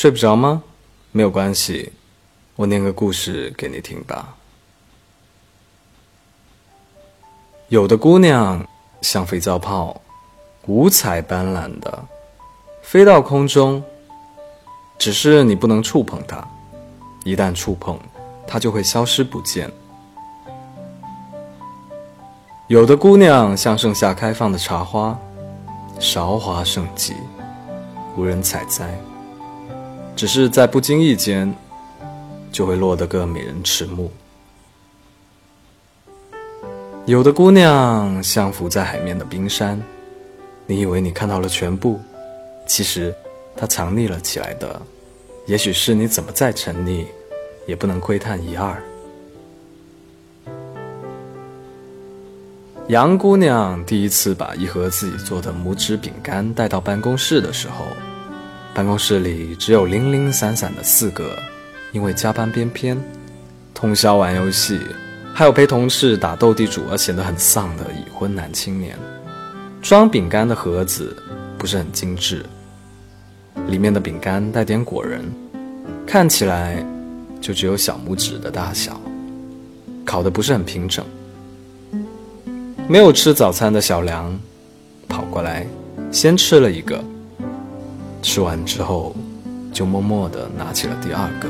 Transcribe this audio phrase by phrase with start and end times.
[0.00, 0.62] 睡不着吗？
[1.12, 1.92] 没有关系，
[2.56, 4.34] 我念个故事给你听吧。
[7.68, 8.66] 有的姑娘
[9.02, 10.00] 像肥皂泡，
[10.66, 12.02] 五彩斑斓的，
[12.80, 13.84] 飞到空中。
[14.98, 16.48] 只是你不能触碰它，
[17.22, 18.00] 一旦触碰，
[18.46, 19.70] 它就会消失不见。
[22.68, 25.18] 有的姑娘像盛夏开放的茶花，
[25.98, 27.14] 韶华盛极，
[28.16, 28.98] 无人采摘。
[30.20, 31.50] 只是在不经意间，
[32.52, 34.12] 就会落得个美人迟暮。
[37.06, 39.82] 有的姑娘像浮在海面的冰山，
[40.66, 41.98] 你以为你看到了全部，
[42.66, 43.14] 其实
[43.56, 44.82] 她藏匿了起来的，
[45.46, 47.06] 也许是你怎么再沉溺，
[47.66, 48.76] 也不能窥探一二。
[52.88, 57.86] 杨姑娘第一次把一盒自己做的拇指饼干带到办公室的时候。
[58.74, 61.36] 办公室里只有零零散散的四个，
[61.92, 62.96] 因为加班编篇、
[63.74, 64.78] 通宵玩游戏，
[65.34, 68.96] 还有陪同事打斗地主而显得很丧的已婚男青年。
[69.82, 71.16] 装饼干的盒子
[71.58, 72.44] 不是很精致，
[73.66, 75.24] 里面的饼干带点果仁，
[76.06, 76.84] 看起来
[77.40, 79.00] 就只有小拇指的大小，
[80.04, 81.04] 烤的不是很平整。
[82.88, 84.38] 没有吃早餐的小梁
[85.08, 85.66] 跑过来，
[86.12, 87.02] 先吃了一个。
[88.22, 89.14] 吃完之后，
[89.72, 91.48] 就默默地拿起了第二个，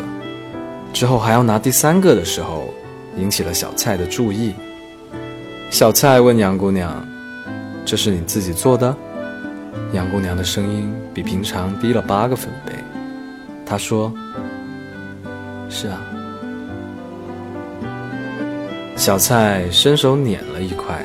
[0.93, 2.73] 之后还要拿第三个的时候，
[3.17, 4.55] 引起了小蔡的注意。
[5.71, 7.07] 小蔡问杨姑娘
[7.85, 8.95] ：“这是你自己做的？”
[9.93, 12.73] 杨姑娘的声音比平常低了八个分贝。
[13.67, 14.13] 她说
[15.69, 16.01] ：“是啊。”
[18.97, 21.05] 小蔡伸手捻了一块，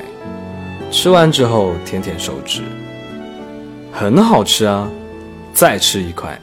[0.91, 2.61] 吃完之后舔舔手指，
[3.91, 4.89] 很好吃啊。
[5.56, 6.38] 再吃一块，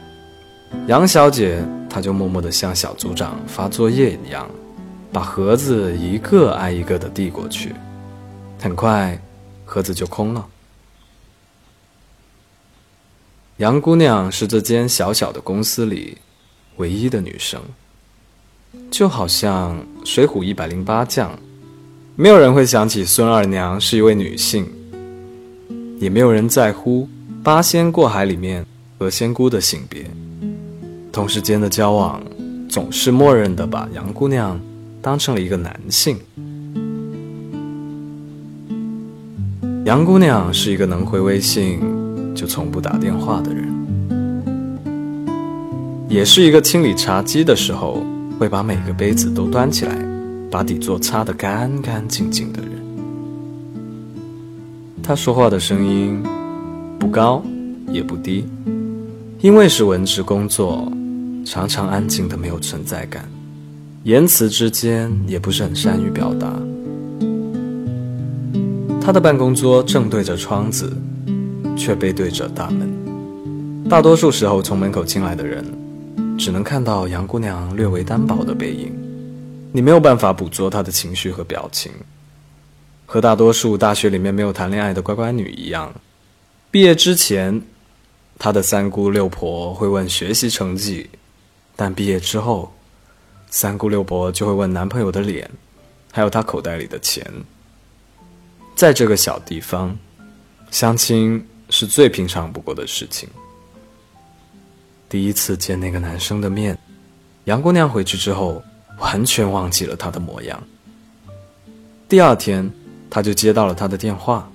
[0.86, 4.50] 杨小姐她就默默地像小组长发作业一样，
[5.12, 7.74] 把盒子一个挨一个的递过去。
[8.58, 9.20] 很快，
[9.66, 10.46] 盒子就空了。
[13.58, 16.16] 杨姑娘是这间小小的公司里
[16.78, 17.60] 唯一的女生，
[18.90, 21.38] 就好像《水浒》一百零八将，
[22.16, 24.66] 没有人会想起孙二娘是一位女性，
[26.00, 27.06] 也没有人在乎
[27.44, 28.64] 八仙过海里面。
[29.02, 30.08] 和仙姑的性别，
[31.10, 32.22] 同事间的交往
[32.68, 34.60] 总是默认的把杨姑娘
[35.00, 36.16] 当成了一个男性。
[39.84, 41.80] 杨姑娘是一个能回微信
[42.32, 43.66] 就从不打电话的人，
[46.08, 48.06] 也是一个清理茶几的时候
[48.38, 49.98] 会把每个杯子都端起来，
[50.48, 52.70] 把底座擦得干干净净的人。
[55.02, 56.22] 她说话的声音
[57.00, 57.42] 不高
[57.88, 58.44] 也不低。
[59.42, 60.88] 因为是文职工作，
[61.44, 63.28] 常常安静的没有存在感，
[64.04, 66.56] 言辞之间也不是很善于表达。
[69.00, 70.96] 他的办公桌正对着窗子，
[71.76, 72.88] 却背对着大门。
[73.90, 75.64] 大多数时候，从门口进来的人，
[76.38, 78.92] 只能看到杨姑娘略微单薄的背影，
[79.72, 81.90] 你没有办法捕捉她的情绪和表情。
[83.06, 85.92] 和大多数大学里面没有谈恋爱的乖乖女一样，
[86.70, 87.60] 毕业之前。
[88.42, 91.08] 他的三姑六婆会问学习成绩，
[91.76, 92.74] 但毕业之后，
[93.50, 95.48] 三姑六婆就会问男朋友的脸，
[96.10, 97.24] 还有他口袋里的钱。
[98.74, 99.96] 在这个小地方，
[100.72, 103.28] 相亲是最平常不过的事情。
[105.08, 106.76] 第一次见那个男生的面，
[107.44, 108.60] 杨姑娘回去之后
[108.98, 110.60] 完全忘记了他的模样。
[112.08, 112.68] 第二天，
[113.08, 114.50] 她就接到了他的电话，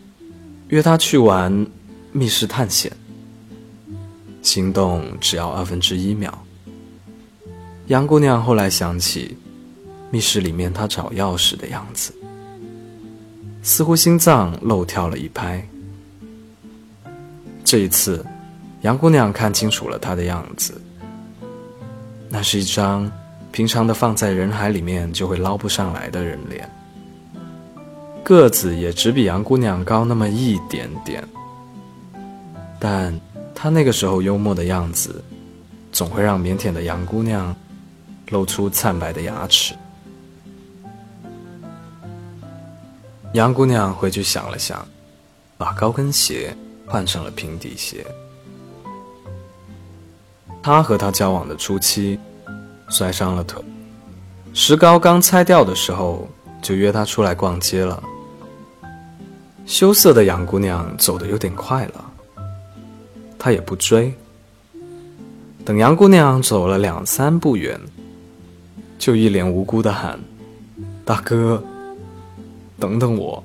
[0.68, 1.66] 约他去玩
[2.12, 2.92] 密室探险。
[4.42, 6.34] 心动只要二分之一秒。
[7.88, 9.38] 杨姑娘后来想起，
[10.12, 12.14] 密室里面她找钥匙的样子，
[13.62, 15.66] 似乎心脏漏跳了一拍。
[17.64, 18.26] 这一次，
[18.82, 20.82] 杨姑娘看清楚了他的样子，
[22.30, 23.12] 那是一张
[23.52, 26.70] 平常的放在人海里面就会捞不上来的人脸，
[28.24, 31.22] 个子也只比杨姑娘高那么一点点，
[32.80, 33.18] 但。
[33.60, 35.24] 他那个时候幽默的样子，
[35.92, 37.56] 总会让腼腆的杨姑娘
[38.30, 39.74] 露出惨白的牙齿。
[43.34, 44.88] 杨姑娘回去想了想，
[45.58, 46.56] 把高跟鞋
[46.86, 48.06] 换成了平底鞋。
[50.62, 52.20] 他和他交往的初期，
[52.90, 53.60] 摔伤了腿，
[54.54, 56.30] 石膏刚拆掉的时候，
[56.62, 58.04] 就约她出来逛街了。
[59.66, 62.07] 羞涩的杨姑娘走得有点快了。
[63.48, 64.14] 他也不追，
[65.64, 67.80] 等杨姑娘走了两三步远，
[69.00, 70.20] 就一脸无辜的喊
[71.06, 71.64] ：“大哥，
[72.78, 73.42] 等等我。”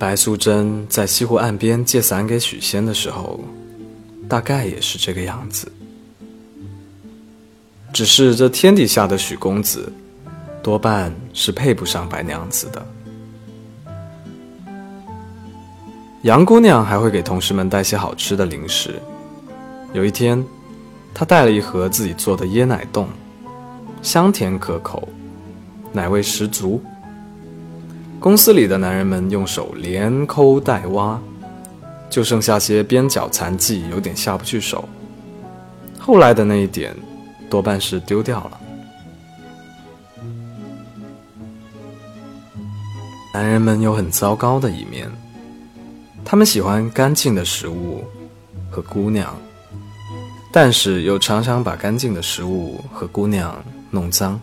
[0.00, 3.38] 白素贞在西湖岸边借伞给许仙的时候，
[4.28, 5.70] 大概也是这个样子。
[7.92, 9.92] 只是这天底下的许公子，
[10.60, 12.84] 多半是配不上白娘子的。
[16.22, 19.02] 杨姑娘还会给同事们带些好吃的零食。
[19.92, 20.42] 有一天，
[21.12, 23.08] 她带了一盒自己做的椰奶冻，
[24.02, 25.08] 香甜可口，
[25.92, 26.80] 奶味十足。
[28.20, 31.20] 公司里的男人们用手连抠带挖，
[32.08, 34.88] 就剩下些边角残迹，有点下不去手。
[35.98, 36.94] 后来的那一点，
[37.50, 38.60] 多半是丢掉了。
[43.34, 45.10] 男人们有很糟糕的一面，
[46.24, 48.04] 他们喜欢干净的食物
[48.70, 49.36] 和姑娘，
[50.50, 54.40] 但是又常常把干净的食物和姑娘弄脏。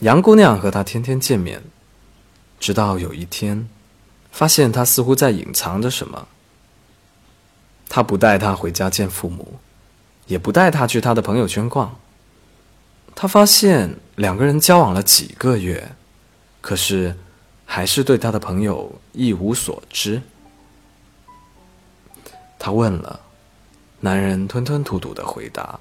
[0.00, 1.62] 杨姑娘和他天天见面，
[2.60, 3.66] 直到有一天，
[4.30, 6.28] 发现他似乎在隐藏着什么。
[7.88, 9.58] 他不带他回家见父母，
[10.26, 11.96] 也不带他去他的朋友圈逛。
[13.14, 15.92] 他发现两个人交往了几个月，
[16.60, 17.16] 可是
[17.66, 20.22] 还是对他的朋友一无所知。
[22.58, 23.20] 他问了，
[24.00, 25.78] 男人吞吞吐吐的回答：“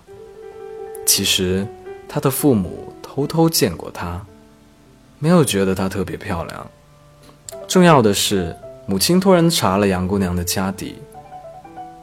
[1.08, 1.66] 其实
[2.10, 4.26] 他的父母。”偷偷见过她，
[5.20, 6.70] 没有觉得她特别漂亮。
[7.66, 8.54] 重要的是，
[8.86, 10.98] 母亲托人查了杨姑娘的家底，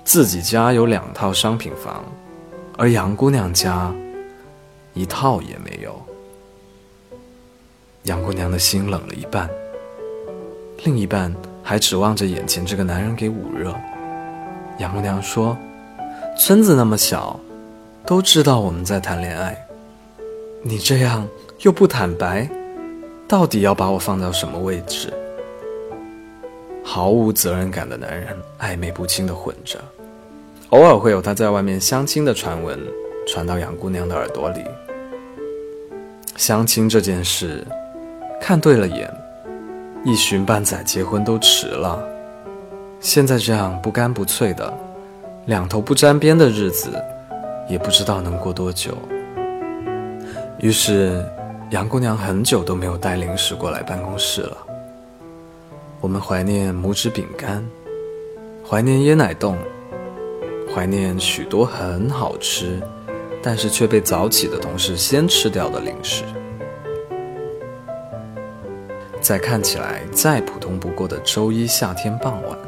[0.06, 2.02] 自己家有两套商品房，
[2.78, 3.94] 而杨姑娘家
[4.94, 6.02] 一套也没有。
[8.04, 9.50] 杨姑娘的心冷了一半，
[10.84, 11.32] 另一半
[11.62, 13.72] 还指望着眼前这个男人给捂热。
[14.78, 15.56] 杨姑娘说
[16.36, 17.38] ：“村子那么小，
[18.04, 19.56] 都知道我们在谈恋爱。”
[20.64, 21.26] 你这样
[21.60, 22.48] 又不坦白，
[23.28, 25.12] 到底要把我放到什么位置？
[26.82, 29.78] 毫无责任感的男人，暧昧不清的混着，
[30.70, 32.76] 偶尔会有他在外面相亲的传闻
[33.26, 34.64] 传到杨姑娘的耳朵里。
[36.36, 37.64] 相亲这件事，
[38.40, 39.08] 看对了眼，
[40.04, 42.02] 一寻半载结婚都迟了。
[42.98, 44.72] 现在这样不干不脆的，
[45.46, 46.90] 两头不沾边的日子，
[47.68, 48.98] 也不知道能过多久。
[50.58, 51.24] 于是，
[51.70, 54.56] 杨姑娘很久都没有带零食过来办公室了。
[56.00, 57.64] 我们怀念拇指饼干，
[58.68, 59.56] 怀念椰奶冻，
[60.74, 62.80] 怀念许多很好吃，
[63.40, 66.24] 但是却被早起的同事先吃掉的零食。
[69.22, 72.58] 在看起来再普通不过的周一夏天傍晚，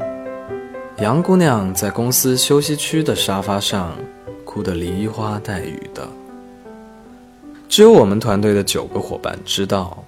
[0.98, 3.98] 杨姑娘在公司休息区的沙发上，
[4.44, 6.08] 哭得梨花带雨的。
[7.68, 10.04] 只有我们团队的九个伙伴知道，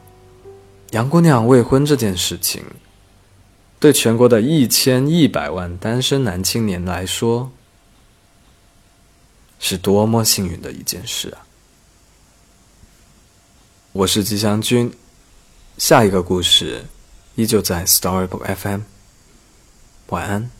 [0.93, 2.63] 杨姑娘未婚这件事情，
[3.81, 7.51] 对全国的一千一百万单身男青年来说，
[9.59, 11.43] 是多么幸运的一件事啊！
[13.91, 14.93] 我是吉祥君，
[15.79, 16.87] 下一个故事
[17.35, 18.81] 依旧在 Storybook FM，
[20.09, 20.51] 晚安。